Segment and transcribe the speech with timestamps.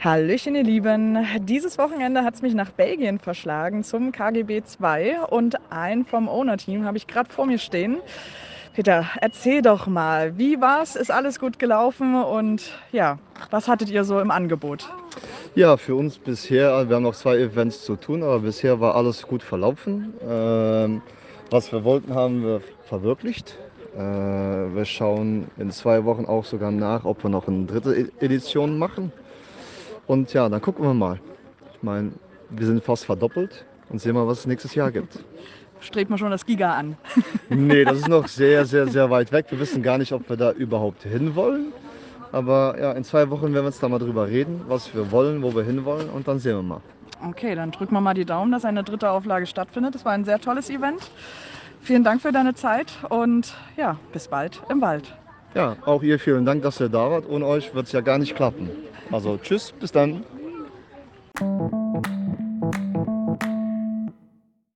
[0.00, 1.18] Hallöchen, ihr Lieben.
[1.40, 6.84] Dieses Wochenende hat es mich nach Belgien verschlagen zum KGB 2 und ein vom Owner-Team
[6.84, 7.98] habe ich gerade vor mir stehen.
[8.74, 10.94] Peter, erzähl doch mal, wie war's?
[10.96, 13.18] Ist alles gut gelaufen und ja,
[13.50, 14.88] was hattet ihr so im Angebot?
[15.54, 19.26] Ja, für uns bisher, wir haben noch zwei Events zu tun, aber bisher war alles
[19.26, 20.14] gut verlaufen.
[20.26, 21.02] Ähm,
[21.50, 23.56] was wir wollten, haben wir verwirklicht.
[23.94, 28.24] Äh, wir schauen in zwei Wochen auch sogar nach, ob wir noch eine dritte E-
[28.24, 29.12] Edition machen.
[30.06, 31.18] Und ja, dann gucken wir mal.
[31.74, 32.12] Ich meine,
[32.50, 35.18] wir sind fast verdoppelt und sehen mal, was es nächstes Jahr gibt.
[35.80, 36.96] Strebt man schon das Giga an?
[37.48, 39.46] Nee, das ist noch sehr, sehr, sehr weit weg.
[39.48, 41.72] Wir wissen gar nicht, ob wir da überhaupt hinwollen.
[42.32, 45.42] Aber ja, in zwei Wochen werden wir uns da mal drüber reden, was wir wollen,
[45.42, 46.80] wo wir hinwollen und dann sehen wir mal.
[47.28, 49.96] Okay, dann drücken wir mal die Daumen, dass eine dritte Auflage stattfindet.
[49.96, 51.10] Das war ein sehr tolles Event.
[51.82, 55.14] Vielen Dank für deine Zeit und ja, bis bald im Wald.
[55.54, 57.28] Ja, auch ihr vielen Dank, dass ihr da wart.
[57.28, 58.70] Ohne euch wird es ja gar nicht klappen.
[59.10, 60.24] Also tschüss, bis dann.